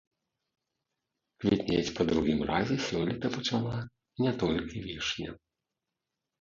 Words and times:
Квітнець 1.43 1.93
па 1.99 2.07
другім 2.13 2.41
разе 2.53 2.75
сёлета 2.87 3.27
пачала 3.37 3.77
не 4.25 4.35
толькі 4.43 4.85
вішня. 4.89 5.41